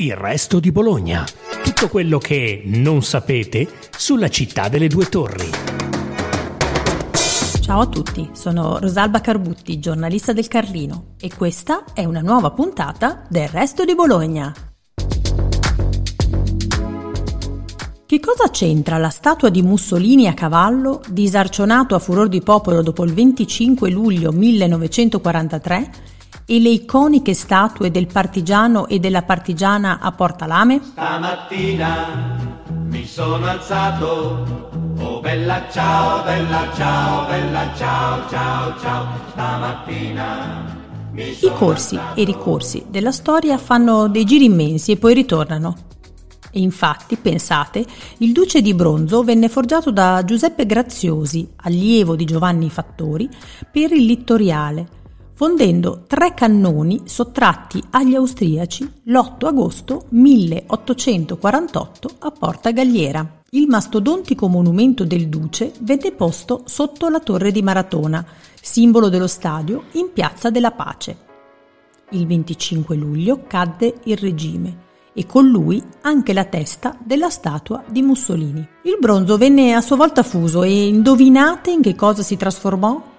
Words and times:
Il 0.00 0.14
resto 0.14 0.60
di 0.60 0.70
Bologna. 0.70 1.24
Tutto 1.64 1.88
quello 1.88 2.18
che 2.18 2.62
non 2.66 3.02
sapete 3.02 3.66
sulla 3.90 4.28
città 4.28 4.68
delle 4.68 4.86
due 4.86 5.06
torri. 5.06 5.50
Ciao 7.60 7.80
a 7.80 7.86
tutti, 7.88 8.30
sono 8.32 8.78
Rosalba 8.78 9.20
Carbutti, 9.20 9.80
giornalista 9.80 10.32
del 10.32 10.46
Carlino 10.46 11.14
e 11.18 11.34
questa 11.36 11.82
è 11.94 12.04
una 12.04 12.20
nuova 12.20 12.52
puntata 12.52 13.24
del 13.28 13.48
resto 13.48 13.84
di 13.84 13.96
Bologna. 13.96 14.54
Che 18.06 18.20
cosa 18.20 18.50
c'entra 18.50 18.98
la 18.98 19.10
statua 19.10 19.48
di 19.48 19.62
Mussolini 19.62 20.28
a 20.28 20.32
cavallo, 20.32 21.00
disarcionato 21.08 21.96
a 21.96 21.98
furor 21.98 22.28
di 22.28 22.40
popolo 22.40 22.82
dopo 22.82 23.02
il 23.02 23.12
25 23.12 23.90
luglio 23.90 24.30
1943, 24.30 25.90
e 26.50 26.60
le 26.60 26.70
iconiche 26.70 27.34
statue 27.34 27.90
del 27.90 28.06
partigiano 28.06 28.86
e 28.86 28.98
della 28.98 29.20
partigiana 29.20 29.98
a 30.00 30.12
Porta 30.12 30.46
Lame? 30.46 30.80
Stamattina 30.82 32.38
mi 32.86 33.04
sono 33.04 33.44
alzato, 33.44 34.72
oh 34.98 35.20
bella 35.20 35.66
ciao, 35.70 36.24
bella 36.24 36.66
ciao, 36.74 37.26
bella 37.26 37.70
ciao, 37.76 38.28
ciao, 38.30 38.80
ciao, 38.80 39.06
stamattina. 39.30 40.76
I 41.12 41.52
corsi 41.54 42.00
e 42.14 42.22
i 42.22 42.24
ricorsi 42.24 42.86
della 42.88 43.12
storia 43.12 43.58
fanno 43.58 44.08
dei 44.08 44.24
giri 44.24 44.46
immensi 44.46 44.92
e 44.92 44.96
poi 44.96 45.12
ritornano. 45.12 45.76
E 46.50 46.60
infatti, 46.60 47.16
pensate, 47.16 47.84
il 48.18 48.32
duce 48.32 48.62
di 48.62 48.72
bronzo 48.72 49.22
venne 49.22 49.50
forgiato 49.50 49.90
da 49.90 50.24
Giuseppe 50.24 50.64
Graziosi, 50.64 51.46
allievo 51.56 52.16
di 52.16 52.24
Giovanni 52.24 52.70
Fattori, 52.70 53.28
per 53.70 53.92
il 53.92 54.06
littoriale, 54.06 54.96
fondendo 55.38 56.02
tre 56.08 56.34
cannoni 56.34 57.02
sottratti 57.04 57.80
agli 57.90 58.16
austriaci 58.16 59.02
l'8 59.04 59.46
agosto 59.46 60.06
1848 60.08 62.10
a 62.18 62.32
Porta 62.32 62.72
Galliera. 62.72 63.24
Il 63.50 63.68
mastodontico 63.68 64.48
monumento 64.48 65.04
del 65.04 65.28
duce 65.28 65.70
venne 65.78 66.10
posto 66.10 66.62
sotto 66.64 67.08
la 67.08 67.20
torre 67.20 67.52
di 67.52 67.62
Maratona, 67.62 68.26
simbolo 68.60 69.08
dello 69.08 69.28
stadio, 69.28 69.84
in 69.92 70.10
Piazza 70.12 70.50
della 70.50 70.72
Pace. 70.72 71.16
Il 72.10 72.26
25 72.26 72.96
luglio 72.96 73.44
cadde 73.46 73.94
il 74.06 74.16
regime 74.16 74.86
e 75.12 75.24
con 75.24 75.46
lui 75.46 75.80
anche 76.00 76.32
la 76.32 76.46
testa 76.46 76.98
della 77.00 77.30
statua 77.30 77.84
di 77.88 78.02
Mussolini. 78.02 78.66
Il 78.82 78.96
bronzo 78.98 79.36
venne 79.36 79.72
a 79.72 79.82
sua 79.82 79.94
volta 79.94 80.24
fuso 80.24 80.64
e 80.64 80.88
indovinate 80.88 81.70
in 81.70 81.80
che 81.80 81.94
cosa 81.94 82.24
si 82.24 82.36
trasformò? 82.36 83.17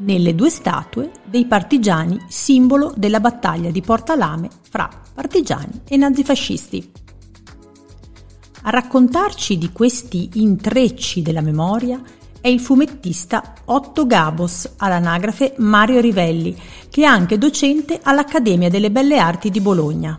Nelle 0.00 0.34
due 0.34 0.50
statue 0.50 1.10
dei 1.24 1.46
partigiani 1.46 2.18
simbolo 2.28 2.92
della 2.96 3.20
battaglia 3.20 3.70
di 3.70 3.80
Porta 3.80 4.14
Lame 4.16 4.48
fra 4.68 4.88
partigiani 5.14 5.82
e 5.88 5.96
nazifascisti. 5.96 6.92
A 8.62 8.70
raccontarci 8.70 9.56
di 9.56 9.72
questi 9.72 10.28
intrecci 10.34 11.22
della 11.22 11.40
memoria 11.40 12.00
è 12.40 12.48
il 12.48 12.60
fumettista 12.60 13.54
Otto 13.66 14.06
Gabos, 14.06 14.74
all'anagrafe 14.78 15.54
Mario 15.58 16.00
Rivelli, 16.00 16.56
che 16.88 17.02
è 17.02 17.04
anche 17.04 17.38
docente 17.38 18.00
all'Accademia 18.02 18.68
delle 18.68 18.90
Belle 18.90 19.18
Arti 19.18 19.50
di 19.50 19.60
Bologna. 19.60 20.18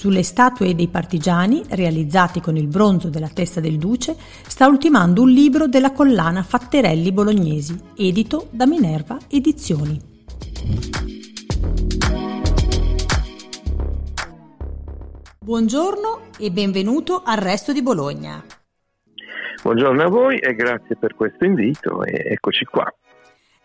Sulle 0.00 0.22
statue 0.22 0.74
dei 0.74 0.88
partigiani, 0.88 1.62
realizzati 1.68 2.40
con 2.40 2.56
il 2.56 2.68
bronzo 2.68 3.10
della 3.10 3.28
testa 3.28 3.60
del 3.60 3.76
duce, 3.76 4.16
sta 4.46 4.66
ultimando 4.66 5.20
un 5.20 5.28
libro 5.28 5.66
della 5.66 5.92
collana 5.92 6.42
Fatterelli 6.42 7.12
Bolognesi, 7.12 7.78
edito 7.98 8.46
da 8.48 8.64
Minerva 8.64 9.18
Edizioni. 9.28 10.00
Buongiorno 15.38 16.20
e 16.38 16.50
benvenuto 16.50 17.20
al 17.22 17.36
Resto 17.36 17.74
di 17.74 17.82
Bologna. 17.82 18.42
Buongiorno 19.62 20.02
a 20.02 20.08
voi 20.08 20.38
e 20.38 20.54
grazie 20.54 20.96
per 20.96 21.14
questo 21.14 21.44
invito 21.44 22.04
e 22.04 22.32
eccoci 22.32 22.64
qua. 22.64 22.90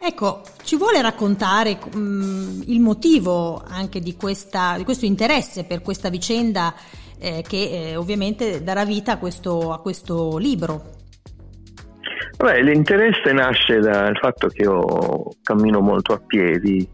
Ecco, 0.07 0.43
ci 0.61 0.77
vuole 0.77 1.01
raccontare 1.01 1.79
um, 1.95 2.61
il 2.67 2.79
motivo 2.79 3.63
anche 3.67 3.99
di, 3.99 4.15
questa, 4.15 4.77
di, 4.77 4.83
questo 4.83 5.05
interesse 5.05 5.63
per 5.63 5.81
questa 5.81 6.09
vicenda 6.09 6.75
eh, 7.19 7.43
che 7.45 7.89
eh, 7.89 7.95
ovviamente 7.95 8.61
darà 8.61 8.85
vita 8.85 9.13
a 9.13 9.17
questo, 9.17 9.71
a 9.71 9.79
questo 9.79 10.37
libro? 10.37 10.93
Beh, 12.37 12.61
l'interesse 12.61 13.33
nasce 13.33 13.79
dal 13.79 14.15
fatto 14.17 14.47
che 14.49 14.61
io 14.61 15.31
cammino 15.41 15.79
molto 15.79 16.13
a 16.13 16.21
piedi, 16.23 16.87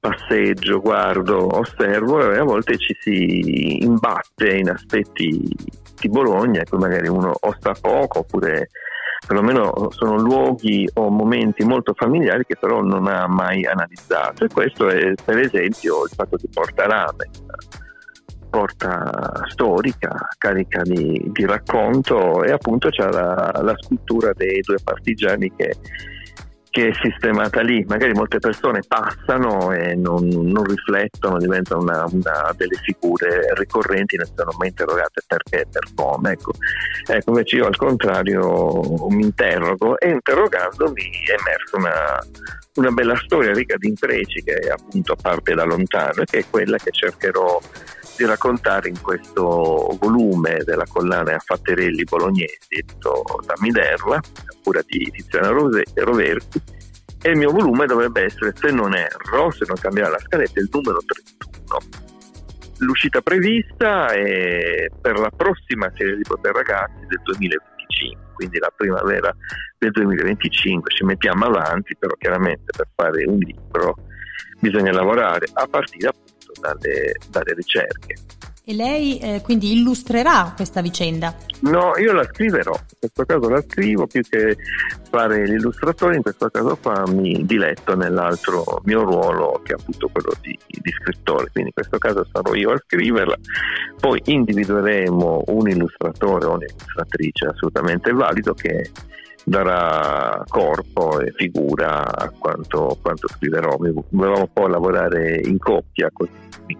passeggio, 0.00 0.80
guardo, 0.80 1.54
osservo 1.54 2.32
e 2.32 2.38
a 2.38 2.44
volte 2.44 2.78
ci 2.78 2.96
si 2.98 3.82
imbatte 3.84 4.56
in 4.56 4.70
aspetti 4.70 5.46
di 6.00 6.08
Bologna, 6.08 6.62
cui 6.64 6.78
magari 6.78 7.08
uno 7.08 7.30
o 7.38 7.56
poco 7.78 8.20
oppure 8.20 8.70
perlomeno 9.26 9.88
sono 9.90 10.16
luoghi 10.16 10.88
o 10.94 11.08
momenti 11.10 11.64
molto 11.64 11.92
familiari 11.94 12.44
che 12.46 12.56
però 12.58 12.80
non 12.80 13.06
ha 13.06 13.26
mai 13.26 13.64
analizzato. 13.64 14.44
E 14.44 14.48
questo 14.48 14.88
è 14.88 15.14
per 15.24 15.38
esempio 15.38 16.04
il 16.04 16.10
fatto 16.14 16.36
di 16.36 16.48
Porta 16.52 16.86
Rame 16.86 17.30
porta 18.50 19.42
storica, 19.48 20.16
carica 20.38 20.82
di, 20.82 21.22
di, 21.32 21.44
racconto 21.44 22.42
e 22.42 22.50
appunto 22.50 22.88
c'è 22.88 23.06
la, 23.10 23.52
la 23.62 23.74
scultura 23.76 24.32
dei 24.34 24.60
due 24.60 24.78
partigiani 24.82 25.52
che 25.54 25.76
che 26.70 26.88
è 26.88 26.92
sistemata 27.02 27.60
lì. 27.60 27.84
Magari 27.86 28.12
molte 28.12 28.38
persone 28.38 28.80
passano 28.86 29.72
e 29.72 29.94
non, 29.94 30.26
non 30.28 30.64
riflettono, 30.64 31.38
diventano 31.38 31.82
una, 31.82 32.04
una, 32.10 32.52
delle 32.56 32.76
figure 32.82 33.52
ricorrenti, 33.54 34.16
non 34.16 34.26
sono 34.34 34.52
mai 34.58 34.68
interrogate 34.68 35.22
perché 35.26 35.60
e 35.60 35.66
per 35.70 35.84
come. 35.94 36.32
Ecco. 36.32 36.52
ecco, 37.06 37.30
invece 37.30 37.56
io 37.56 37.66
al 37.66 37.76
contrario 37.76 38.82
mi 39.08 39.22
interrogo 39.22 39.98
e 39.98 40.10
interrogandomi 40.10 41.02
è 41.02 41.34
emersa 41.38 41.76
una, 41.76 42.18
una 42.74 42.90
bella 42.90 43.16
storia 43.16 43.52
ricca 43.52 43.76
di 43.76 43.88
intrecci 43.88 44.42
che 44.42 44.70
appunto 44.70 45.16
parte 45.20 45.54
da 45.54 45.64
lontano 45.64 46.22
e 46.22 46.24
che 46.24 46.38
è 46.38 46.44
quella 46.48 46.76
che 46.78 46.90
cercherò 46.90 47.60
di 48.18 48.24
raccontare 48.24 48.88
in 48.88 49.00
questo 49.00 49.96
volume 50.00 50.58
della 50.64 50.84
collana 50.90 51.36
Affatterelli 51.36 52.02
Bolognesi, 52.02 52.58
detto 52.68 53.22
da 53.46 53.54
Minerva, 53.60 54.16
a 54.16 54.56
cura 54.62 54.82
di 54.84 55.08
Tiziana 55.12 55.50
Roversi, 55.50 56.60
e 57.22 57.30
il 57.30 57.36
mio 57.36 57.52
volume 57.52 57.86
dovrebbe 57.86 58.24
essere, 58.24 58.52
se 58.56 58.72
non 58.72 58.94
erro, 58.94 59.52
se 59.52 59.64
non 59.66 59.76
cambierà 59.76 60.10
la 60.10 60.18
scaletta, 60.18 60.58
il 60.58 60.68
numero 60.72 60.98
31. 60.98 61.78
L'uscita 62.78 63.20
prevista 63.20 64.08
è 64.08 64.88
per 65.00 65.18
la 65.18 65.30
prossima 65.34 65.90
serie 65.96 66.16
di 66.16 66.22
Poter 66.22 66.54
Ragazzi 66.54 67.06
del 67.06 67.20
2025, 67.22 68.32
quindi 68.34 68.58
la 68.58 68.72
primavera 68.74 69.34
del 69.78 69.90
2025, 69.92 70.90
ci 70.90 71.04
mettiamo 71.04 71.44
avanti, 71.46 71.96
però 71.96 72.14
chiaramente 72.18 72.72
per 72.76 72.88
fare 72.94 73.24
un 73.26 73.38
libro 73.38 73.94
bisogna 74.60 74.92
lavorare 74.92 75.46
a 75.52 75.66
partire 75.68 76.08
appunto 76.08 76.27
dalle, 76.60 77.14
dalle 77.30 77.54
ricerche. 77.54 78.14
E 78.68 78.74
lei 78.74 79.18
eh, 79.18 79.40
quindi 79.42 79.72
illustrerà 79.72 80.52
questa 80.54 80.82
vicenda? 80.82 81.34
No, 81.60 81.96
io 81.96 82.12
la 82.12 82.24
scriverò, 82.24 82.74
in 82.74 82.98
questo 82.98 83.24
caso 83.24 83.48
la 83.48 83.62
scrivo 83.62 84.06
più 84.06 84.20
che 84.20 84.58
fare 85.08 85.46
l'illustratore, 85.46 86.16
in 86.16 86.22
questo 86.22 86.50
caso 86.50 86.76
qua 86.76 87.02
mi 87.08 87.46
diletto 87.46 87.96
nell'altro 87.96 88.82
mio 88.84 89.04
ruolo 89.04 89.62
che 89.64 89.72
è 89.72 89.76
appunto 89.80 90.08
quello 90.08 90.34
di, 90.42 90.58
di 90.66 90.90
scrittore, 91.00 91.48
quindi 91.50 91.70
in 91.70 91.72
questo 91.72 91.96
caso 91.96 92.26
sarò 92.30 92.52
io 92.52 92.72
a 92.72 92.82
scriverla, 92.84 93.36
poi 94.00 94.20
individueremo 94.22 95.44
un 95.46 95.70
illustratore 95.70 96.44
o 96.44 96.52
un'illustratrice 96.52 97.46
assolutamente 97.46 98.12
valido 98.12 98.52
che 98.52 98.90
darà 99.48 100.44
corpo 100.46 101.20
e 101.20 101.32
figura 101.34 102.04
a 102.04 102.30
quanto, 102.30 102.98
quanto 103.00 103.28
scriverò. 103.28 103.76
Volevamo 103.76 104.40
un 104.40 104.52
po' 104.52 104.66
lavorare 104.66 105.40
in 105.44 105.58
coppia, 105.58 106.10
così 106.12 106.30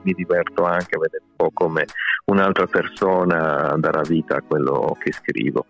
mi 0.03 0.12
diverto 0.12 0.65
anche 0.65 0.97
a 0.97 0.99
vedere 0.99 1.25
un 1.27 1.37
po' 1.37 1.51
come 1.53 1.87
un'altra 2.27 2.67
persona 2.67 3.75
darà 3.79 4.03
vita 4.03 4.37
a 4.37 4.43
quello 4.47 4.97
che 5.03 5.12
scrivo. 5.12 5.65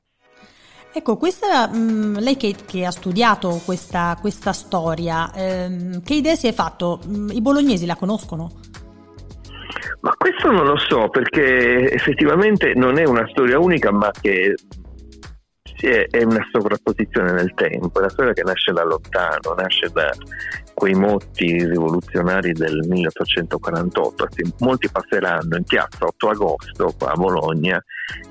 Ecco, 0.93 1.17
questa, 1.17 1.69
mh, 1.69 1.77
mm, 1.77 2.17
lei 2.17 2.37
che, 2.37 2.57
che, 2.67 2.85
ha 2.85 2.91
studiato 2.91 3.61
questa, 3.65 4.17
questa 4.21 4.53
storia, 4.53 5.31
ehm, 5.35 6.03
che 6.03 6.15
idea 6.15 6.35
si 6.35 6.49
è 6.49 6.53
fatto? 6.53 7.01
Mm, 7.07 7.29
I 7.31 7.41
bolognesi 7.41 7.87
la 7.87 7.95
conoscono? 7.95 8.51
Ma 10.01 10.15
questo 10.17 10.51
non 10.51 10.65
lo 10.65 10.79
so 10.79 11.09
perché 11.09 11.91
effettivamente 11.93 12.73
non 12.75 12.99
è 12.99 13.05
una 13.05 13.27
storia 13.29 13.59
unica 13.59 13.91
ma 13.91 14.11
che 14.13 14.55
è 15.87 16.23
una 16.25 16.47
sovrapposizione 16.51 17.33
nel 17.33 17.55
tempo, 17.55 17.99
è 17.99 18.03
una 18.03 18.11
storia 18.11 18.33
che 18.33 18.43
nasce 18.43 18.73
da 18.73 18.85
lontano, 18.85 19.55
nasce 19.57 19.89
da 19.93 20.11
quei 20.79 20.95
motti 20.95 21.65
rivoluzionari 21.67 22.53
del 22.53 22.87
1848. 22.87 24.29
Molti 24.61 24.89
passeranno 24.89 25.57
in 25.57 25.65
piazza 25.65 26.07
8 26.07 26.29
agosto 26.29 26.95
qua 26.97 27.11
a 27.11 27.17
Bologna 27.17 27.85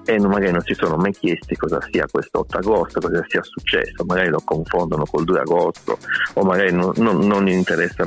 e 0.05 0.17
magari 0.19 0.53
non 0.53 0.61
si 0.61 0.73
sono 0.73 0.95
mai 0.95 1.11
chiesti 1.11 1.57
cosa 1.57 1.79
sia 1.91 2.05
questo 2.09 2.39
8 2.39 2.57
agosto, 2.59 3.01
cosa 3.01 3.21
sia 3.27 3.43
successo, 3.43 4.05
magari 4.05 4.29
lo 4.29 4.41
confondono 4.45 5.03
col 5.03 5.25
2 5.25 5.39
agosto 5.39 5.97
o 6.35 6.43
magari 6.43 6.71
non, 6.71 6.93
non, 6.95 7.17
non 7.27 7.49
interessa 7.49 8.05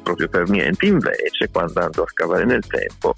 proprio 0.00 0.28
per 0.28 0.48
niente. 0.48 0.86
Invece, 0.86 1.48
quando 1.50 1.72
andando 1.74 2.02
a 2.04 2.06
scavare 2.06 2.44
nel 2.44 2.64
tempo, 2.64 3.14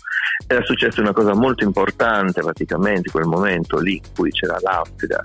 era 0.46 0.64
successa 0.64 1.02
una 1.02 1.12
cosa 1.12 1.34
molto 1.34 1.62
importante 1.64 2.40
praticamente 2.40 3.10
quel 3.10 3.26
momento 3.26 3.78
lì 3.78 3.96
in 3.96 4.12
cui 4.14 4.30
c'era 4.30 4.56
l'Austria 4.60 5.20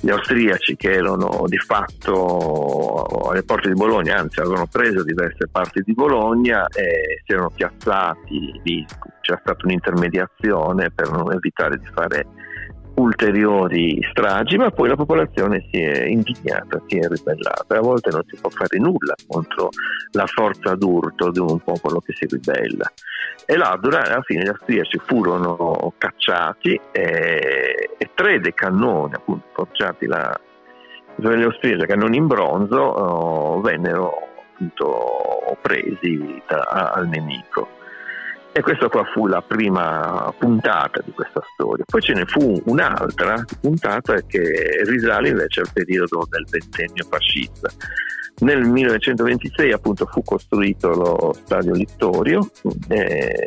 gli 0.00 0.10
austriaci 0.10 0.76
che 0.76 0.92
erano 0.92 1.44
di 1.46 1.58
fatto 1.58 3.28
alle 3.30 3.42
porte 3.42 3.68
di 3.68 3.74
Bologna, 3.74 4.16
anzi 4.16 4.40
avevano 4.46 4.66
preso 4.70 5.02
diverse 5.02 5.48
parti 5.48 5.82
di 5.82 5.92
Bologna 5.92 6.66
e 6.68 7.22
si 7.24 7.32
erano 7.32 7.50
piazzati 7.54 8.60
lì, 8.64 8.84
c'era 9.20 9.38
stata 9.42 9.64
un'intermediazione 9.64 10.90
per 10.90 11.10
non 11.10 11.32
evitare 11.32 11.78
di 11.78 11.88
fare 11.92 12.26
ulteriori 12.96 13.98
stragi, 14.10 14.56
ma 14.56 14.70
poi 14.70 14.88
la 14.88 14.96
popolazione 14.96 15.66
si 15.70 15.80
è 15.80 16.04
indignata, 16.04 16.80
si 16.86 16.98
è 16.98 17.06
ribellata. 17.06 17.76
A 17.76 17.80
volte 17.80 18.10
non 18.10 18.22
si 18.26 18.38
può 18.40 18.50
fare 18.50 18.78
nulla 18.78 19.14
contro 19.26 19.68
la 20.12 20.26
forza 20.26 20.74
d'urto 20.74 21.30
di 21.30 21.38
un 21.38 21.58
popolo 21.60 22.00
che 22.00 22.14
si 22.14 22.26
ribella. 22.26 22.90
E 23.44 23.56
là, 23.56 23.78
durante, 23.80 24.10
alla 24.10 24.22
fine, 24.22 24.44
gli 24.44 24.48
austriaci 24.48 24.98
furono 25.04 25.92
cacciati 25.98 26.80
e, 26.90 27.90
e 27.98 28.10
tre 28.14 28.40
dei 28.40 28.54
cannoni, 28.54 29.14
appunto, 29.14 29.46
forgiati 29.52 30.06
la, 30.06 30.34
gli 31.16 31.42
austriaci, 31.42 31.86
cannoni 31.86 32.16
in 32.16 32.26
bronzo, 32.26 32.76
oh, 32.76 33.60
vennero 33.60 34.34
appunto 34.56 35.58
presi 35.60 36.42
da, 36.48 36.92
al 36.94 37.08
nemico. 37.08 37.68
E 38.52 38.62
questa 38.62 38.88
qua 38.88 39.04
fu 39.12 39.26
la 39.26 39.42
prima 39.42 40.34
puntata 40.38 41.02
di 41.04 41.12
questa 41.12 41.42
storia. 41.52 41.84
Poi 41.86 42.00
ce 42.00 42.14
ne 42.14 42.24
fu 42.24 42.62
un'altra 42.64 43.44
puntata 43.60 44.14
che 44.22 44.80
risale 44.84 45.28
invece 45.28 45.60
al 45.60 45.68
periodo 45.70 46.26
del 46.30 46.46
ventennio 46.48 47.04
fascista. 47.06 47.68
Nel 48.38 48.66
1926 48.66 49.72
appunto 49.72 50.06
fu 50.06 50.22
costruito 50.22 50.88
lo 50.88 51.34
stadio 51.34 51.74
Littorio 51.74 52.50
e 52.88 53.46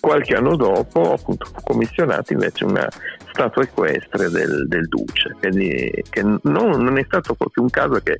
qualche 0.00 0.34
anno 0.34 0.56
dopo 0.56 1.12
appunto 1.12 1.46
fu 1.46 1.60
commissionata 1.62 2.32
invece 2.32 2.64
una 2.64 2.88
statua 3.32 3.62
equestre 3.62 4.28
del, 4.28 4.66
del 4.66 4.86
Duce, 4.88 5.36
che, 5.40 6.02
che 6.10 6.22
non, 6.22 6.40
non, 6.42 6.98
è 6.98 7.04
stato 7.04 7.34
proprio 7.34 7.62
un 7.62 7.70
caso 7.70 8.00
che 8.00 8.18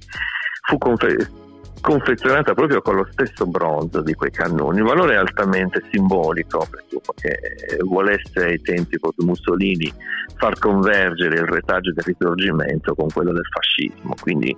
fu 0.62 0.78
conferito 0.78 1.43
confezionata 1.84 2.54
proprio 2.54 2.80
con 2.80 2.96
lo 2.96 3.06
stesso 3.10 3.44
bronzo 3.46 4.00
di 4.00 4.14
quei 4.14 4.30
cannoni. 4.30 4.78
Il 4.78 4.84
valore 4.84 5.16
altamente 5.16 5.82
simbolico, 5.90 6.66
perché 6.70 7.76
volesse 7.80 8.42
ai 8.42 8.60
tempi 8.62 8.96
di 8.98 9.24
Mussolini 9.26 9.92
far 10.36 10.58
convergere 10.58 11.36
il 11.36 11.46
retaggio 11.46 11.92
del 11.92 12.04
risorgimento 12.06 12.94
con 12.94 13.08
quello 13.08 13.32
del 13.32 13.44
fascismo, 13.44 14.14
quindi 14.18 14.56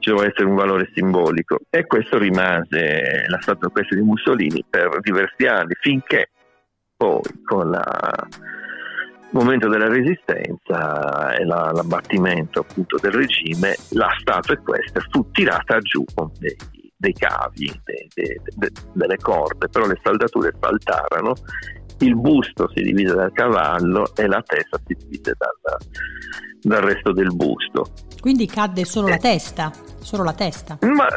ci 0.00 0.10
doveva 0.10 0.28
essere 0.28 0.44
un 0.44 0.54
valore 0.54 0.90
simbolico. 0.92 1.60
E 1.70 1.86
questo 1.86 2.18
rimase 2.18 3.24
la 3.26 3.40
statua 3.40 3.70
di 3.88 4.02
Mussolini 4.02 4.62
per 4.68 5.00
diversi 5.00 5.46
anni, 5.46 5.72
finché 5.80 6.28
poi 6.94 7.22
con 7.46 7.70
il 9.28 9.38
momento 9.42 9.68
della 9.68 9.88
resistenza 9.88 11.34
e 11.34 11.44
la, 11.44 11.70
l'abbattimento 11.72 12.60
appunto 12.60 12.96
del 13.00 13.12
regime, 13.12 13.76
la 13.90 14.08
statua 14.20 14.54
equestre 14.54 15.02
fu 15.10 15.28
tirata 15.30 15.78
giù 15.80 16.04
con 16.14 16.30
dei, 16.38 16.56
dei 16.96 17.12
cavi, 17.12 17.70
dei, 17.84 18.08
dei, 18.14 18.40
de, 18.56 18.70
delle 18.92 19.16
corde, 19.16 19.68
però 19.68 19.86
le 19.86 19.98
saldature 20.02 20.52
saltarono, 20.58 21.34
il 21.98 22.16
busto 22.16 22.70
si 22.74 22.82
divise 22.82 23.14
dal 23.14 23.32
cavallo 23.32 24.14
e 24.14 24.26
la 24.26 24.42
testa 24.42 24.78
si 24.86 24.94
divise 24.94 25.34
dal, 25.36 25.78
dal 26.66 26.82
resto 26.82 27.12
del 27.12 27.34
busto. 27.34 27.86
Quindi 28.20 28.46
cadde 28.46 28.84
solo 28.84 29.08
eh. 29.08 29.10
la 29.10 29.16
testa? 29.18 29.72
solo 30.06 30.22
la 30.22 30.32
testa. 30.32 30.78
Ma, 30.82 31.08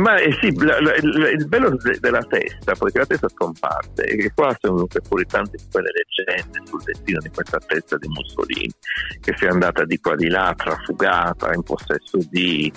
ma 0.00 0.16
eh 0.16 0.36
sì, 0.40 0.52
la, 0.56 0.80
la, 0.80 0.92
la, 1.00 1.30
il 1.30 1.46
bello 1.46 1.70
de, 1.70 1.98
della 2.00 2.22
testa, 2.24 2.74
poiché 2.74 2.98
la 2.98 3.06
testa 3.06 3.28
scomparte, 3.28 4.02
che 4.04 4.32
qua 4.34 4.54
sono 4.58 4.74
venute 4.74 5.00
fuori 5.06 5.24
tante 5.24 5.56
di 5.56 5.64
quelle 5.70 5.90
leggende 5.94 6.60
sul 6.64 6.82
destino 6.82 7.20
di 7.20 7.30
questa 7.30 7.58
testa 7.58 7.96
di 7.96 8.08
Mussolini, 8.08 8.72
che 9.20 9.34
si 9.38 9.44
è 9.44 9.48
andata 9.48 9.84
di 9.84 10.00
qua 10.00 10.16
di 10.16 10.28
là, 10.28 10.52
trafugata, 10.56 11.54
in 11.54 11.62
possesso 11.62 12.18
di... 12.28 12.72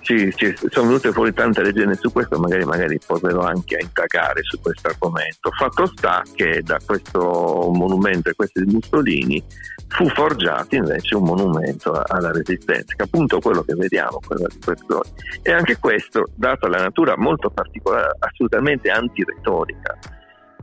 Ci, 0.00 0.32
ci, 0.36 0.54
sono 0.70 0.86
venute 0.86 1.12
fuori 1.12 1.34
tante 1.34 1.62
leggende 1.62 1.96
su 1.96 2.10
questo, 2.10 2.38
magari, 2.38 2.64
magari 2.64 2.98
potrò 3.04 3.42
anche 3.42 3.76
a 3.76 3.82
indagare 3.82 4.42
su 4.44 4.58
questo 4.60 4.88
argomento. 4.88 5.50
Fatto 5.50 5.86
sta 5.94 6.22
che 6.34 6.62
da 6.62 6.78
questo 6.84 7.70
monumento 7.74 8.30
e 8.30 8.34
questi 8.34 8.64
di 8.64 8.72
Mussolini 8.72 9.44
fu 9.88 10.08
forgiato 10.08 10.74
invece 10.74 11.16
un 11.16 11.24
monumento 11.24 12.02
alla 12.06 12.30
resistenza, 12.30 12.94
che 12.94 13.02
appunto 13.02 13.38
quello 13.40 13.62
che 13.62 13.74
vediamo, 13.74 14.18
quello 14.26 14.46
di 14.48 14.58
questo. 14.62 15.02
E 15.42 15.52
anche 15.52 15.78
questo, 15.78 16.26
dato 16.34 16.66
la 16.66 16.78
natura 16.78 17.14
molto 17.16 17.50
particolare, 17.50 18.16
assolutamente 18.18 18.90
antiretorica 18.90 19.98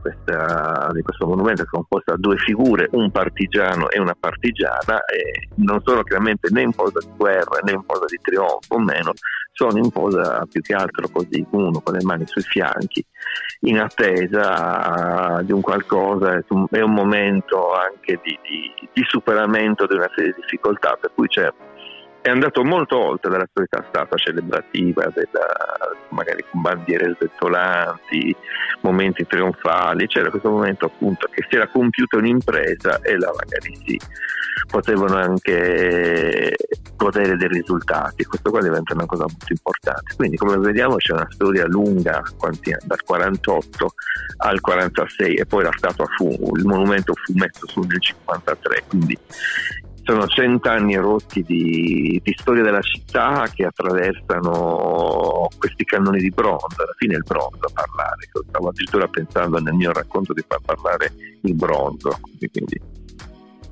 questa, 0.04 0.90
di 0.92 1.00
questo 1.00 1.26
monumento, 1.26 1.62
è 1.62 1.64
composto 1.64 2.12
da 2.12 2.18
due 2.18 2.36
figure, 2.36 2.88
un 2.92 3.10
partigiano 3.10 3.88
e 3.88 3.98
una 3.98 4.14
partigiana, 4.18 5.02
e 5.06 5.48
non 5.56 5.80
sono 5.82 6.02
chiaramente 6.02 6.48
né 6.50 6.60
in 6.60 6.72
posa 6.72 6.98
di 7.00 7.10
guerra 7.16 7.60
né 7.62 7.72
in 7.72 7.84
posa 7.86 8.04
di 8.06 8.18
trionfo, 8.20 8.74
o 8.74 8.78
meno, 8.78 9.12
sono 9.54 9.78
in 9.78 9.90
posa 9.90 10.44
più 10.50 10.60
che 10.60 10.74
altro 10.74 11.08
così, 11.08 11.44
uno 11.50 11.80
con 11.80 11.94
le 11.94 12.02
mani 12.02 12.26
sui 12.26 12.42
fianchi, 12.42 13.04
in 13.60 13.78
attesa 13.78 15.40
di 15.42 15.52
un 15.52 15.60
qualcosa, 15.60 16.34
è 16.34 16.80
un 16.80 16.92
momento 16.92 17.72
anche 17.72 18.20
di, 18.22 18.36
di, 18.42 18.88
di 18.92 19.02
superamento 19.06 19.86
di 19.86 19.94
una 19.94 20.10
serie 20.14 20.32
di 20.32 20.40
difficoltà, 20.40 20.98
per 21.00 21.12
cui 21.14 21.28
c'è 21.28 21.48
è 22.24 22.30
andato 22.30 22.64
molto 22.64 22.98
oltre 22.98 23.30
dalla 23.30 23.46
solita 23.52 23.84
stata 23.86 24.16
celebrativa, 24.16 25.04
della, 25.12 25.46
magari 26.08 26.42
con 26.50 26.62
bandiere 26.62 27.14
svettolanti, 27.18 28.34
momenti 28.80 29.26
trionfali, 29.26 30.06
c'era 30.06 30.30
questo 30.30 30.48
momento 30.48 30.86
appunto 30.86 31.28
che 31.30 31.44
si 31.46 31.56
era 31.56 31.68
compiuta 31.68 32.16
un'impresa 32.16 33.02
e 33.02 33.18
là 33.18 33.30
magari 33.30 33.76
si 33.84 34.00
potevano 34.68 35.16
anche 35.16 36.56
godere 36.96 37.36
dei 37.36 37.48
risultati, 37.48 38.24
questo 38.24 38.50
qua 38.50 38.60
diventa 38.60 38.94
una 38.94 39.06
cosa 39.06 39.24
molto 39.24 39.46
importante. 39.48 40.14
Quindi 40.16 40.36
come 40.36 40.56
vediamo 40.58 40.96
c'è 40.96 41.12
una 41.12 41.28
storia 41.30 41.66
lunga 41.66 42.22
dal 42.84 43.02
48 43.02 43.94
al 44.38 44.60
46 44.60 45.34
e 45.34 45.46
poi 45.46 45.64
la 45.64 45.72
statua 45.76 46.06
fu, 46.16 46.28
il 46.56 46.64
monumento 46.64 47.12
fu 47.14 47.32
messo 47.34 47.66
su 47.66 47.80
nel 47.80 48.00
53, 48.00 48.84
quindi 48.88 49.18
sono 50.04 50.26
cent'anni 50.26 50.96
rotti 50.96 51.42
di, 51.42 52.20
di, 52.22 52.34
storia 52.36 52.62
della 52.62 52.82
città 52.82 53.48
che 53.52 53.64
attraversano 53.64 55.48
questi 55.58 55.84
cannoni 55.84 56.20
di 56.20 56.30
bronzo, 56.30 56.66
alla 56.76 56.92
fine 56.98 57.16
il 57.16 57.24
bronzo 57.26 57.66
a 57.66 57.70
parlare, 57.72 58.28
stavo 58.48 58.68
addirittura 58.68 59.08
pensando 59.08 59.58
nel 59.60 59.72
mio 59.72 59.92
racconto 59.92 60.34
di 60.34 60.44
far 60.46 60.60
parlare 60.60 61.10
il 61.40 61.54
bronzo. 61.54 62.18
Quindi. 62.38 62.80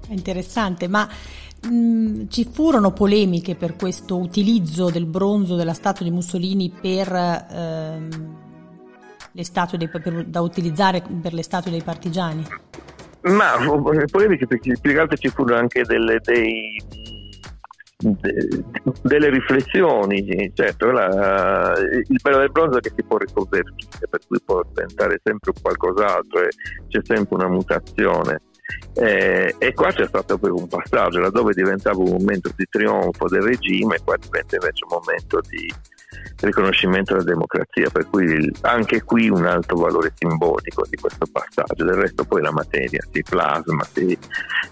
Interessante, 0.08 0.88
ma 0.88 1.06
mm, 1.66 2.28
ci 2.28 2.49
furono 2.50 2.92
polemiche 2.92 3.54
per 3.54 3.76
questo 3.76 4.19
utilizzo 4.19 4.90
del 4.90 5.07
bronzo 5.07 5.57
della 5.57 5.75
statua 5.75 6.04
di 6.04 6.12
Mussolini 6.12 6.71
per... 6.71 7.12
Ehm, 7.50 8.50
le 9.33 9.45
statue 9.45 9.78
dei, 9.78 9.88
per, 9.88 10.25
da 10.26 10.40
utilizzare 10.40 11.02
per 11.21 11.33
le 11.33 11.42
statue 11.42 11.71
dei 11.71 11.83
partigiani? 11.83 12.47
Ma 13.23 13.52
polemiche 14.11 14.47
perché 14.47 14.76
più 14.81 14.92
che 14.92 14.99
altro 14.99 15.16
ci 15.16 15.28
furono 15.28 15.61
anche 15.61 15.83
delle, 15.85 16.19
dei, 16.23 16.83
de, 17.99 18.64
delle 19.02 19.31
riflessioni, 19.31 20.50
certo, 20.54 20.90
la, 20.90 21.73
il 21.78 22.19
bello 22.21 22.38
del 22.38 22.50
bronzo 22.50 22.78
è 22.78 22.81
che 22.81 22.92
si 22.97 23.04
può 23.04 23.19
riconvertire, 23.19 24.09
per 24.11 24.21
cui 24.26 24.40
può 24.45 24.61
diventare 24.69 25.21
sempre 25.23 25.52
qualcos'altro 25.61 26.40
e 26.42 26.49
c'è 26.88 27.00
sempre 27.04 27.37
una 27.37 27.49
mutazione. 27.49 28.40
Eh, 28.95 29.54
e 29.59 29.75
qua 29.75 29.90
c'è 29.90 30.07
stato 30.07 30.38
proprio 30.38 30.54
un 30.57 30.69
passaggio, 30.69 31.21
laddove 31.21 31.52
diventava 31.52 31.99
un 31.99 32.11
momento 32.11 32.50
di 32.54 32.66
trionfo 32.71 33.28
del 33.28 33.42
regime, 33.42 33.99
qua 34.04 34.16
diventa 34.16 34.57
invece 34.57 34.85
un 34.85 34.99
momento 35.00 35.40
di, 35.49 35.73
riconoscimento 36.40 37.12
della 37.12 37.25
democrazia, 37.25 37.88
per 37.90 38.09
cui 38.09 38.50
anche 38.62 39.02
qui 39.02 39.28
un 39.28 39.47
alto 39.47 39.76
valore 39.76 40.12
simbolico 40.14 40.85
di 40.88 40.97
questo 40.97 41.26
passaggio, 41.31 41.85
del 41.85 41.95
resto 41.95 42.25
poi 42.25 42.42
la 42.42 42.52
materia 42.52 43.00
si 43.11 43.23
plasma, 43.23 43.85
si, 43.92 44.16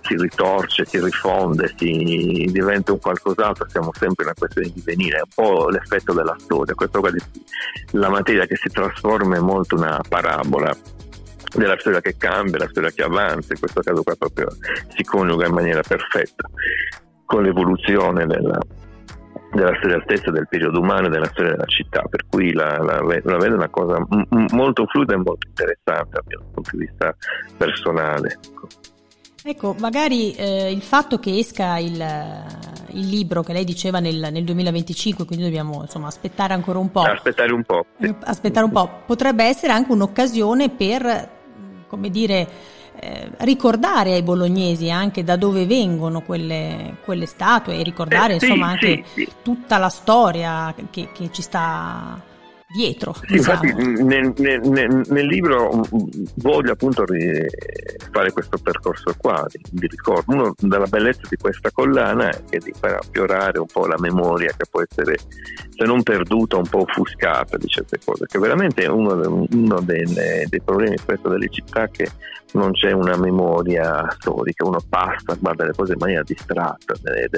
si 0.03 0.17
ritorce, 0.17 0.85
si 0.85 1.01
rifonde, 1.01 1.73
si 1.77 2.49
diventa 2.51 2.93
un 2.93 2.99
qualcos'altro, 2.99 3.69
siamo 3.69 3.91
sempre 3.93 4.25
in 4.25 4.31
una 4.31 4.39
questione 4.39 4.71
di 4.75 4.83
venire, 4.85 5.19
è 5.19 5.23
un 5.23 5.33
po' 5.35 5.69
l'effetto 5.69 6.13
della 6.13 6.37
storia, 6.39 6.75
questo 6.75 7.01
qua 7.01 7.11
di, 7.11 7.21
la 7.93 8.09
materia 8.09 8.47
che 8.47 8.57
si 8.57 8.69
trasforma 8.69 9.37
è 9.37 9.41
molto 9.41 9.77
una 9.77 10.01
parabola 10.09 10.75
della 11.55 11.77
storia 11.79 12.01
che 12.01 12.17
cambia, 12.17 12.59
la 12.59 12.69
storia 12.69 12.91
che 12.91 13.03
avanza, 13.03 13.53
in 13.53 13.59
questo 13.59 13.81
caso 13.81 14.03
qua 14.03 14.15
proprio 14.17 14.49
si 14.95 15.03
coniuga 15.05 15.47
in 15.47 15.53
maniera 15.53 15.83
perfetta 15.87 16.49
con 17.25 17.43
l'evoluzione 17.43 18.27
della, 18.27 18.59
della 19.53 19.75
storia 19.79 20.01
stessa 20.05 20.31
del 20.31 20.49
periodo 20.49 20.81
umano 20.81 21.07
e 21.07 21.11
della 21.11 21.27
storia 21.27 21.53
della 21.53 21.67
città, 21.67 22.03
per 22.09 22.27
cui 22.29 22.53
la, 22.53 22.79
la, 22.79 23.01
la 23.01 23.37
vedo 23.37 23.55
una 23.55 23.69
cosa 23.69 23.99
m- 23.99 24.47
molto 24.51 24.87
fluida 24.87 25.15
e 25.15 25.19
molto 25.19 25.47
interessante 25.49 26.11
dal 26.11 26.25
mio 26.27 26.41
punto 26.53 26.71
di 26.73 26.79
vista 26.79 27.15
personale. 27.57 28.39
Ecco, 28.43 28.69
ecco 29.45 29.75
magari 29.79 30.33
eh, 30.33 30.71
il 30.71 30.83
fatto 30.83 31.19
che 31.19 31.39
esca 31.39 31.79
il, 31.79 32.05
il, 32.93 33.09
libro 33.09 33.43
che 33.43 33.53
lei 33.53 33.65
diceva 33.65 33.99
nel, 33.99 34.29
nel 34.31 34.45
2025, 34.45 35.25
quindi 35.25 35.45
dobbiamo 35.45 35.83
insomma, 35.83 36.07
aspettare 36.07 36.55
ancora 36.55 36.79
un 36.79 36.91
po'. 36.91 37.03
Aspettare 37.03 37.53
un 37.53 37.65
po'. 37.65 37.87
Sì. 38.01 38.15
Aspettare 38.25 38.65
un 38.65 38.73
po'. 38.73 39.03
Potrebbe 39.07 39.45
essere 39.45 39.73
anche 39.73 39.91
un'occasione 39.91 40.71
per, 40.71 41.39
come 41.91 42.09
dire, 42.09 42.49
eh, 43.01 43.29
ricordare 43.39 44.13
ai 44.13 44.23
bolognesi 44.23 44.91
anche 44.91 45.25
da 45.25 45.35
dove 45.35 45.67
vengono 45.67 46.23
quelle, 46.23 46.97
quelle 47.05 47.27
statue 47.27 47.77
e 47.77 47.83
ricordare 47.83 48.37
eh, 48.37 48.39
sì, 48.39 48.47
insomma 48.47 48.69
anche 48.69 49.03
sì, 49.13 49.25
sì. 49.25 49.29
tutta 49.43 49.77
la 49.77 49.89
storia 49.89 50.73
che, 50.91 51.09
che 51.13 51.31
ci 51.33 51.43
sta 51.43 52.23
dietro. 52.73 53.13
Sì, 53.15 53.27
diciamo. 53.35 53.65
infatti 53.65 54.03
nel, 54.03 54.33
nel, 54.37 55.03
nel, 55.09 55.27
libro 55.27 55.77
mm, 55.77 55.83
voglio 56.37 56.73
appunto 56.73 57.05
fare 58.11 58.33
questo 58.33 58.59
percorso 58.63 59.15
qua 59.19 59.45
di, 59.49 59.61
di, 59.71 59.87
ricordo. 59.87 60.33
Uno 60.33 60.55
della 60.59 60.87
bellezza 60.87 61.23
di 61.29 61.37
questa 61.37 61.71
collana 61.71 62.31
è 62.49 62.59
di 62.59 62.73
far 62.79 62.95
affiorare 62.95 63.59
un 63.59 63.67
po' 63.67 63.87
la 63.87 63.99
memoria 63.99 64.53
che 64.57 64.67
può 64.71 64.83
essere, 64.83 65.17
se 65.17 65.85
non 65.85 66.03
perduta, 66.03 66.57
un 66.57 66.69
po' 66.69 66.83
offuscata 66.83 67.57
di 67.57 67.67
certe 67.67 67.99
cose, 68.05 68.27
che 68.27 68.39
veramente 68.39 68.85
è 68.85 68.89
uno, 68.89 69.47
uno 69.51 69.81
dei, 69.81 70.05
dei 70.05 70.61
problemi 70.63 70.97
spesso 70.99 71.29
delle 71.29 71.49
città 71.49 71.89
che 71.89 72.09
non 72.53 72.73
c'è 72.73 72.93
una 72.93 73.17
memoria 73.17 74.09
storica, 74.19 74.67
uno 74.67 74.81
passa, 74.89 75.37
guarda 75.39 75.65
le 75.65 75.73
cose 75.73 75.93
in 75.93 75.99
maniera 76.01 76.23
distratta, 76.23 76.95
è 76.95 77.29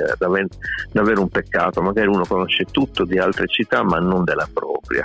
davvero 0.93 1.21
un 1.21 1.29
peccato, 1.29 1.83
magari 1.83 2.09
uno 2.09 2.25
conosce 2.25 2.65
tutto 2.71 3.05
di 3.05 3.19
altre 3.19 3.47
città 3.49 3.83
ma 3.83 3.99
non 3.99 4.25
della 4.25 4.49
propria. 4.53 5.05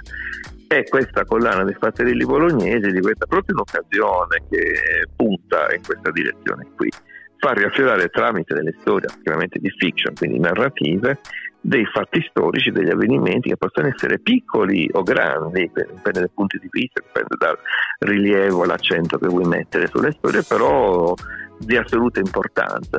E 0.70 0.84
questa 0.84 1.24
collana 1.24 1.64
dei 1.64 1.76
fatterilli 1.80 2.26
bolognesi 2.26 2.92
diventa 2.92 3.26
proprio 3.26 3.56
un'occasione 3.56 4.44
che 4.50 5.08
punta 5.16 5.74
in 5.74 5.82
questa 5.82 6.12
direzione 6.12 6.68
qui, 6.76 6.90
far 7.38 7.58
riaffiorare 7.58 8.10
tramite 8.10 8.54
delle 8.54 8.76
storie 8.82 9.08
chiaramente 9.24 9.60
di 9.60 9.70
fiction, 9.70 10.14
quindi 10.14 10.40
narrative, 10.40 11.20
dei 11.62 11.86
fatti 11.86 12.26
storici, 12.30 12.72
degli 12.72 12.90
avvenimenti 12.90 13.50
che 13.50 13.58
possono 13.58 13.88
essere 13.88 14.20
piccoli 14.20 14.90
o 14.92 15.04
grandi, 15.04 15.72
dipende 15.74 16.20
dai 16.20 16.30
punti 16.34 16.58
di 16.60 16.68
vista, 16.70 17.02
dipende 17.02 17.36
dal 17.38 17.58
rilievo, 18.00 18.66
l'accento 18.66 19.18
che 19.18 19.28
vuoi 19.28 19.46
mettere 19.46 19.88
sulle 19.88 20.12
storie, 20.12 20.44
però 20.44 21.14
di 21.60 21.76
assoluta 21.76 22.20
importanza. 22.20 22.98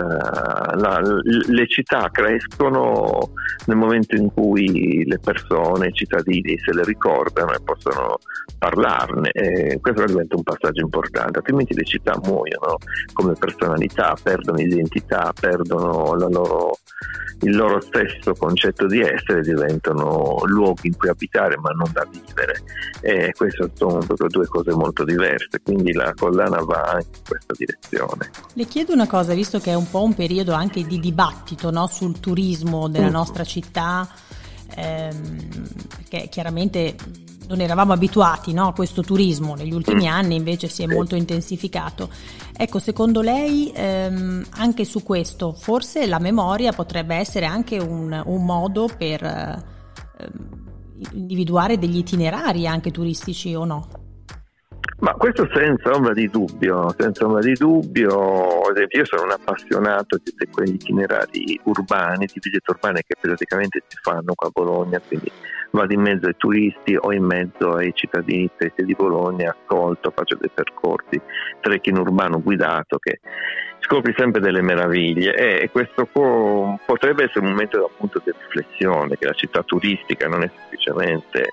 La, 0.74 1.00
le 1.00 1.66
città 1.68 2.08
crescono 2.10 3.32
nel 3.66 3.76
momento 3.76 4.16
in 4.16 4.32
cui 4.32 5.04
le 5.04 5.18
persone, 5.18 5.88
i 5.88 5.92
cittadini 5.92 6.58
se 6.58 6.72
le 6.72 6.84
ricordano 6.84 7.52
e 7.52 7.60
possono 7.62 8.18
parlarne 8.58 9.30
e 9.30 9.78
questo 9.80 10.04
diventa 10.04 10.36
un 10.36 10.42
passaggio 10.42 10.82
importante, 10.82 11.38
altrimenti 11.38 11.74
le 11.74 11.84
città 11.84 12.18
muoiono 12.24 12.76
come 13.12 13.34
personalità, 13.34 14.16
perdono 14.20 14.58
identità, 14.58 15.32
perdono 15.38 16.14
loro, 16.14 16.78
il 17.42 17.54
loro 17.54 17.80
stesso 17.80 18.32
concetto 18.32 18.86
di 18.86 19.00
essere, 19.00 19.42
diventano 19.42 20.38
luoghi 20.46 20.88
in 20.88 20.96
cui 20.96 21.08
abitare 21.08 21.56
ma 21.58 21.70
non 21.70 21.90
da 21.92 22.06
vivere 22.10 22.62
e 23.00 23.32
queste 23.36 23.70
sono 23.74 24.00
due 24.04 24.46
cose 24.46 24.72
molto 24.72 25.04
diverse, 25.04 25.60
quindi 25.62 25.92
la 25.92 26.12
collana 26.16 26.60
va 26.62 26.98
in 27.00 27.22
questa 27.26 27.54
direzione. 27.56 28.30
Le 28.54 28.64
chiedo 28.64 28.92
una 28.92 29.06
cosa, 29.06 29.34
visto 29.34 29.60
che 29.60 29.70
è 29.70 29.74
un 29.74 29.88
po' 29.88 30.02
un 30.02 30.14
periodo 30.14 30.52
anche 30.52 30.84
di 30.84 30.98
dibattito 30.98 31.70
no, 31.70 31.86
sul 31.86 32.18
turismo 32.18 32.88
della 32.88 33.08
mm. 33.08 33.12
nostra 33.12 33.44
città, 33.44 34.08
ehm, 34.74 35.68
perché 35.88 36.28
chiaramente 36.28 36.96
non 37.46 37.60
eravamo 37.60 37.92
abituati 37.92 38.52
no, 38.52 38.68
a 38.68 38.72
questo 38.72 39.02
turismo, 39.02 39.54
negli 39.54 39.72
ultimi 39.72 40.04
mm. 40.04 40.12
anni 40.12 40.34
invece 40.34 40.68
si 40.68 40.82
è 40.82 40.86
molto 40.86 41.14
intensificato. 41.14 42.10
Ecco, 42.56 42.78
secondo 42.78 43.20
lei 43.20 43.70
ehm, 43.74 44.44
anche 44.50 44.84
su 44.84 45.02
questo 45.02 45.52
forse 45.52 46.06
la 46.06 46.18
memoria 46.18 46.72
potrebbe 46.72 47.14
essere 47.16 47.46
anche 47.46 47.78
un, 47.78 48.20
un 48.24 48.44
modo 48.44 48.88
per 48.96 49.22
eh, 49.22 49.62
individuare 51.12 51.78
degli 51.78 51.98
itinerari 51.98 52.66
anche 52.66 52.90
turistici 52.90 53.54
o 53.54 53.64
no? 53.64 53.97
Ma 55.00 55.12
questo 55.12 55.48
senza 55.54 55.92
ombra 55.92 56.12
di 56.12 56.28
dubbio, 56.28 56.92
senza 56.98 57.24
ombra 57.24 57.40
di 57.40 57.52
dubbio, 57.52 58.62
ad 58.62 58.76
esempio 58.76 58.98
io 58.98 59.04
sono 59.04 59.22
un 59.22 59.30
appassionato 59.30 60.18
di 60.22 60.48
quegli 60.50 60.74
itinerari 60.74 61.60
urbani, 61.62 62.26
di 62.26 62.40
visite 62.40 62.70
urbane 62.70 63.04
che 63.06 63.14
periodicamente 63.18 63.84
si 63.86 63.96
fanno 64.02 64.34
qua 64.34 64.48
a 64.48 64.50
Bologna, 64.52 65.00
quindi 65.06 65.30
vado 65.70 65.92
in 65.92 66.00
mezzo 66.00 66.26
ai 66.26 66.34
turisti 66.36 66.96
o 66.98 67.12
in 67.12 67.22
mezzo 67.22 67.74
ai 67.74 67.92
cittadini 67.94 68.50
stessi 68.56 68.84
di 68.84 68.94
Bologna, 68.94 69.56
ascolto, 69.56 70.10
faccio 70.10 70.34
dei 70.34 70.50
percorsi, 70.52 71.20
trekking 71.60 71.98
urbano 71.98 72.42
guidato 72.42 72.98
che 72.98 73.20
scopri 73.78 74.12
sempre 74.16 74.40
delle 74.40 74.62
meraviglie. 74.62 75.60
E 75.60 75.70
questo 75.70 76.08
potrebbe 76.12 77.22
essere 77.22 77.44
un 77.44 77.50
momento 77.52 77.84
appunto 77.84 78.20
di 78.24 78.32
riflessione, 78.36 79.16
che 79.16 79.26
la 79.26 79.32
città 79.32 79.62
turistica 79.62 80.26
non 80.26 80.42
è 80.42 80.50
semplicemente 80.52 81.50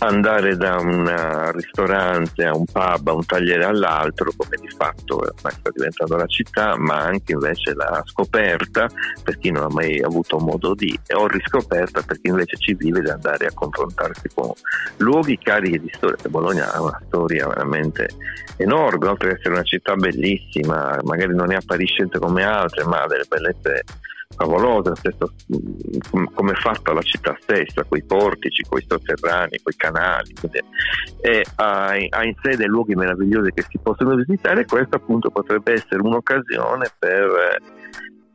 andare 0.00 0.56
da 0.56 0.76
un 0.76 1.50
ristorante 1.52 2.44
a 2.44 2.54
un 2.54 2.64
pub, 2.64 3.08
a 3.08 3.12
un 3.12 3.26
tagliere 3.26 3.64
all'altro, 3.64 4.32
come 4.36 4.56
di 4.60 4.68
fatto 4.68 5.16
ormai 5.16 5.52
sta 5.52 5.70
diventando 5.74 6.16
la 6.16 6.26
città, 6.26 6.76
ma 6.76 6.98
anche 6.98 7.32
invece 7.32 7.74
la 7.74 8.02
scoperta 8.06 8.88
per 9.22 9.38
chi 9.38 9.50
non 9.50 9.64
ha 9.64 9.68
mai 9.70 10.00
avuto 10.00 10.38
modo 10.38 10.74
di, 10.74 10.98
o 11.14 11.26
riscoperta 11.26 12.02
per 12.02 12.20
chi 12.20 12.28
invece 12.28 12.56
ci 12.56 12.74
vive 12.74 13.00
di 13.00 13.10
andare 13.10 13.46
a 13.46 13.52
confrontarsi 13.52 14.28
con 14.34 14.52
luoghi 14.98 15.38
carichi 15.38 15.80
di 15.80 15.90
storia. 15.94 16.16
Bologna 16.28 16.72
ha 16.72 16.82
una 16.82 17.00
storia 17.06 17.48
veramente 17.48 18.08
enorme, 18.56 19.08
oltre 19.08 19.30
ad 19.30 19.36
essere 19.36 19.54
una 19.54 19.62
città 19.62 19.94
bellissima, 19.94 20.98
magari 21.04 21.34
non 21.34 21.52
è 21.52 21.56
appariscente 21.56 22.18
come 22.18 22.44
altre, 22.44 22.84
ma 22.84 23.02
ha 23.02 23.06
delle 23.06 23.24
bellezze 23.28 23.84
favolosa, 24.38 24.94
stesso, 24.94 25.32
come 26.32 26.52
è 26.52 26.54
fatta 26.54 26.92
la 26.92 27.02
città 27.02 27.36
stessa, 27.40 27.84
con 27.84 27.98
i 27.98 28.04
portici, 28.04 28.62
con 28.68 28.78
i 28.78 28.84
sotterranei, 28.86 29.60
con 29.62 29.72
i 29.72 29.76
canali, 29.76 30.34
e 31.20 31.44
ha, 31.56 31.86
ha, 31.88 32.24
in 32.24 32.34
sé 32.42 32.56
dei 32.56 32.66
luoghi 32.66 32.94
meravigliosi 32.94 33.50
che 33.52 33.64
si 33.68 33.78
possono 33.82 34.14
visitare 34.14 34.60
e 34.60 34.64
questo 34.64 34.96
appunto 34.96 35.30
potrebbe 35.30 35.72
essere 35.72 36.00
un'occasione 36.02 36.90
per 36.98 37.60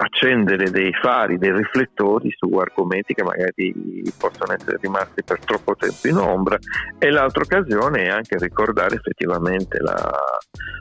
accendere 0.04 0.70
dei 0.70 0.92
fari, 0.94 1.38
dei 1.38 1.52
riflettori 1.52 2.30
su 2.36 2.54
argomenti 2.56 3.14
che 3.14 3.24
magari 3.24 3.74
possono 4.18 4.54
essere 4.54 4.78
rimasti 4.82 5.24
per 5.24 5.40
troppo 5.40 5.76
tempo 5.76 6.08
in 6.08 6.18
ombra. 6.18 6.58
E 7.00 7.10
l'altra 7.10 7.44
occasione 7.44 8.04
è 8.04 8.10
anche 8.10 8.38
ricordare 8.38 8.96
effettivamente 8.96 9.80
la, 9.80 10.12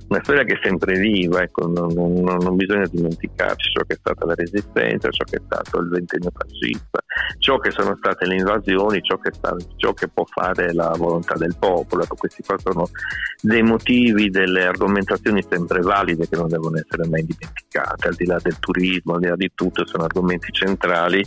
una 0.09 0.23
storia 0.23 0.45
che 0.45 0.55
è 0.55 0.61
sempre 0.62 0.99
viva, 0.99 1.43
ecco, 1.43 1.67
non, 1.67 1.93
non, 1.95 2.37
non, 2.38 2.57
bisogna 2.57 2.87
dimenticarci 2.91 3.71
ciò 3.71 3.83
che 3.87 3.95
è 3.95 3.99
stata 3.99 4.26
la 4.26 4.35
resistenza, 4.35 5.11
ciò 5.11 5.25
che 5.25 5.37
è 5.37 5.43
stato 5.45 5.81
il 5.81 5.88
ventennio 5.88 6.31
fascista, 6.35 7.00
ciò 7.38 7.59
che 7.59 7.71
sono 7.71 7.97
state 7.97 8.26
le 8.26 8.37
invasioni, 8.37 9.00
ciò 9.02 9.17
che, 9.19 9.31
sta, 9.33 9.57
ciò 9.76 9.93
che 9.95 10.09
può 10.09 10.25
fare 10.25 10.73
la 10.73 10.93
volontà 10.97 11.35
del 11.35 11.57
popolo, 11.59 12.02
ecco, 12.02 12.17
questi 12.17 12.43
qua 12.43 12.59
sono 12.59 12.88
dei 13.41 13.62
motivi, 13.62 14.31
delle 14.31 14.64
argomentazioni 14.64 15.43
sempre 15.49 15.81
valide 15.81 16.29
che 16.29 16.37
non 16.37 16.49
devono 16.49 16.76
essere 16.76 17.09
mai 17.09 17.25
dimenticate, 17.25 18.09
al 18.09 18.14
di 18.14 18.26
là 18.26 18.38
del 18.43 18.59
turismo 18.59 19.12
al 19.14 19.21
di 19.21 19.26
là 19.26 19.37
di 19.37 19.50
tutto 19.54 19.87
sono 19.87 20.04
argomenti 20.04 20.52
centrali 20.52 21.25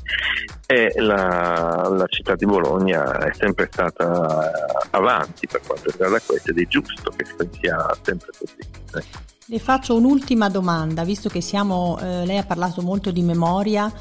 e 0.66 0.94
la, 0.98 1.88
la, 1.90 2.06
città 2.08 2.36
di 2.36 2.46
Bologna 2.46 3.18
è 3.20 3.34
sempre 3.34 3.70
stata 3.72 4.52
avanti 4.92 5.48
per 5.48 5.62
quanto 5.66 5.92
riguarda 5.92 6.20
questo 6.26 6.52
ed 6.52 6.60
è 6.60 6.68
giusto 6.68 7.12
che 7.16 7.26
sia 7.60 7.98
sempre 8.02 8.30
così. 8.38 9.04
Le 9.48 9.60
faccio 9.60 9.96
un'ultima 9.96 10.50
domanda, 10.50 11.04
visto 11.04 11.30
che 11.30 11.40
siamo, 11.40 12.00
eh, 12.02 12.26
lei 12.26 12.38
ha 12.38 12.46
parlato 12.46 12.82
molto 12.82 13.12
di 13.12 13.22
memoria 13.22 13.92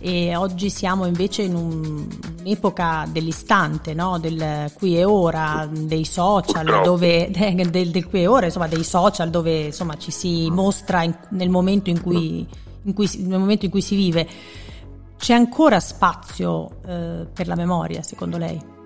e 0.00 0.36
oggi 0.36 0.70
siamo 0.70 1.06
invece 1.06 1.42
in 1.42 1.54
un, 1.54 2.06
un'epoca 2.40 3.06
dell'istante, 3.10 3.94
no? 3.94 4.18
del 4.18 4.70
qui 4.74 4.96
e 4.96 5.04
ora, 5.04 5.68
dei 5.70 6.04
social, 6.04 6.82
dove, 6.82 7.30
del, 7.32 7.70
del, 7.70 8.06
qui 8.06 8.22
e 8.22 8.26
ora, 8.26 8.46
insomma, 8.46 8.68
dei 8.68 8.84
social 8.84 9.30
dove 9.30 9.66
insomma, 9.66 9.96
ci 9.96 10.10
si 10.10 10.48
mostra 10.50 11.02
in, 11.02 11.16
nel 11.30 11.48
momento 11.48 11.90
in 11.90 12.00
cui 12.00 12.46
cui, 12.94 13.08
nel 13.18 13.38
momento 13.38 13.64
in 13.64 13.70
cui 13.70 13.82
si 13.82 13.96
vive, 13.96 14.26
c'è 15.16 15.34
ancora 15.34 15.80
spazio 15.80 16.80
eh, 16.86 17.26
per 17.32 17.46
la 17.46 17.56
memoria, 17.56 18.02
secondo 18.02 18.38
lei? 18.38 18.76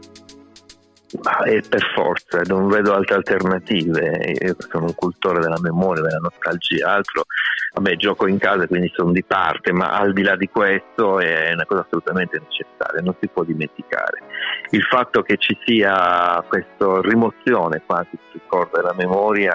È 1.13 1.61
per 1.69 1.93
forza, 1.95 2.41
non 2.47 2.69
vedo 2.69 2.95
altre 2.95 3.17
alternative. 3.17 4.35
Io 4.41 4.57
sono 4.71 4.87
un 4.87 4.95
cultore 4.95 5.41
della 5.41 5.61
memoria, 5.61 6.03
della 6.03 6.21
nostalgia, 6.23 6.95
altro 6.95 7.27
vabbè 7.73 7.97
gioco 7.97 8.27
in 8.27 8.39
casa 8.39 8.67
quindi 8.67 8.91
sono 8.95 9.13
di 9.13 9.25
parte, 9.25 9.73
ma 9.73 9.93
al 9.93 10.13
di 10.13 10.23
là 10.23 10.37
di 10.37 10.49
questo 10.49 11.19
è 11.19 11.53
una 11.53 11.65
cosa 11.65 11.83
assolutamente 11.83 12.41
necessaria, 12.41 13.03
non 13.03 13.15
si 13.21 13.29
può 13.29 13.45
dimenticare. 13.45 14.23
Il 14.71 14.83
fatto 14.83 15.23
che 15.23 15.37
ci 15.39 15.57
sia 15.65 16.43
questa 16.47 17.01
rimozione 17.01 17.83
quasi 17.85 18.11
si 18.31 18.39
ricorda 18.39 18.81
della 18.81 18.95
memoria 18.95 19.55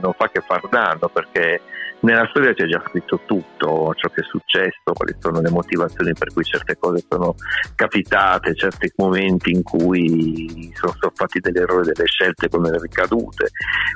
non 0.00 0.12
fa 0.12 0.28
che 0.28 0.40
far 0.40 0.68
danno 0.68 1.08
perché 1.08 1.60
nella 2.00 2.26
storia 2.28 2.52
c'è 2.52 2.66
già 2.66 2.82
scritto 2.86 3.20
tutto, 3.24 3.94
ciò 3.94 4.08
che 4.10 4.20
è 4.20 4.24
successo, 4.24 4.92
quali 4.92 5.16
sono 5.18 5.40
le 5.40 5.50
motivazioni 5.50 6.12
per 6.12 6.32
cui 6.32 6.44
certe 6.44 6.76
cose 6.78 7.04
sono 7.08 7.34
capitate, 7.74 8.54
certi 8.54 8.92
momenti 8.96 9.50
in 9.50 9.62
cui 9.62 10.70
sono 10.74 10.92
stati 10.92 11.14
fatti 11.16 11.40
degli 11.40 11.56
errori, 11.56 11.90
delle 11.92 12.06
scelte 12.06 12.48
come 12.48 12.70
le 12.70 12.78
ricadute. 12.80 13.48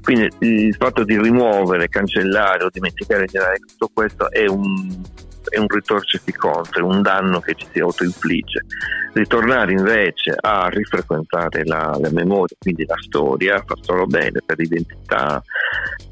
Quindi 0.02 0.28
il 0.40 0.74
fatto 0.76 1.04
di 1.04 1.20
rimuovere, 1.20 1.88
cancellare 1.88 2.64
o 2.64 2.70
dimenticare 2.70 3.22
in 3.22 3.26
generale 3.26 3.59
tutto 3.60 3.90
questo 3.92 4.30
è 4.30 4.46
un 4.46 5.02
è 5.48 5.58
un 5.58 5.66
ritorcersi 5.68 6.32
contro, 6.32 6.80
è 6.80 6.82
un 6.82 7.02
danno 7.02 7.40
che 7.40 7.54
ci 7.54 7.66
si 7.72 7.80
autoinfligge. 7.80 8.64
Ritornare 9.12 9.72
invece 9.72 10.36
a 10.38 10.68
rifrequentare 10.68 11.64
la, 11.64 11.96
la 12.00 12.10
memoria, 12.12 12.56
quindi 12.58 12.84
la 12.86 12.96
storia, 12.98 13.62
fa 13.66 13.74
solo 13.80 14.06
bene 14.06 14.40
per 14.44 14.58
l'identità, 14.58 15.42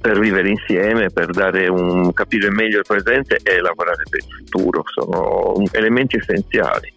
per 0.00 0.19
vivere 0.19 0.49
insieme, 0.49 1.11
per 1.11 1.31
un, 1.71 2.12
capire 2.12 2.50
meglio 2.50 2.78
il 2.78 2.85
presente 2.87 3.38
e 3.43 3.61
lavorare 3.61 4.02
per 4.09 4.19
il 4.19 4.35
futuro, 4.35 4.83
sono 4.87 5.62
elementi 5.73 6.17
essenziali. 6.17 6.93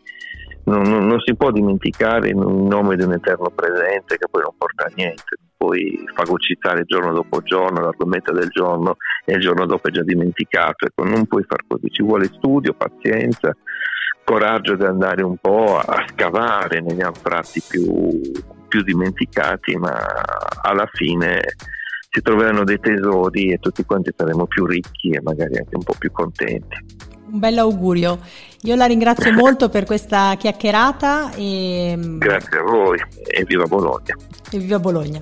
Non, 0.64 0.84
non, 0.84 1.06
non, 1.06 1.20
si 1.20 1.36
può 1.36 1.52
dimenticare 1.52 2.30
in 2.30 2.40
nome 2.40 2.96
di 2.96 3.04
un 3.04 3.14
eterno 3.14 3.50
presente 3.50 4.18
che 4.18 4.28
poi 4.30 4.44
non 4.44 4.54
porta 4.58 4.86
a 4.86 4.92
niente, 4.96 5.36
puoi 5.62 5.96
fagocitare 6.16 6.86
giorno 6.86 7.14
dopo 7.14 7.44
giorno 7.44 7.82
l'argomento 7.82 8.32
del 8.32 8.50
giorno 8.50 8.98
e 9.24 9.34
il 9.34 9.42
giorno 9.42 9.68
dopo 9.68 9.90
è 9.90 9.92
già 9.92 10.02
dimenticato, 10.02 10.88
ecco, 10.88 11.04
non 11.04 11.28
puoi 11.28 11.44
far 11.48 11.62
così, 11.68 11.88
ci 11.92 12.02
vuole 12.02 12.32
studio, 12.34 12.74
pazienza, 12.74 13.56
coraggio 14.24 14.76
di 14.76 14.86
andare 14.86 15.24
un 15.24 15.38
po' 15.40 15.78
a 15.78 16.04
scavare 16.10 16.82
negli 16.82 17.04
anfratti 17.04 17.62
più, 17.70 18.20
più 18.68 18.82
dimenticati, 18.82 19.76
ma 19.76 20.04
alla 20.64 20.90
fine 20.92 21.42
si 22.10 22.22
troveranno 22.24 22.64
dei 22.64 22.80
tesori 22.80 23.52
e 23.52 23.60
tutti 23.60 23.86
quanti 23.86 24.12
saremo 24.18 24.48
più 24.48 24.66
ricchi 24.66 25.12
e 25.12 25.22
magari 25.22 25.58
anche 25.58 25.76
un 25.76 25.84
po' 25.84 25.94
più 25.96 26.12
contenti. 26.12 27.10
Un 27.32 27.40
bel 27.40 27.60
augurio. 27.60 28.20
Io 28.64 28.76
la 28.76 28.86
ringrazio 28.86 29.32
molto 29.38 29.70
per 29.70 29.86
questa 29.86 30.34
chiacchierata. 30.38 31.34
E... 31.36 31.96
Grazie 32.18 32.58
a 32.58 32.64
voi 32.64 33.00
e 33.28 33.44
viva 33.46 33.66
Bologna. 33.66 34.16
E 34.50 34.58
viva 34.58 34.80
Bologna. 34.80 35.22